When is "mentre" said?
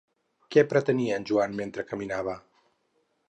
1.61-1.85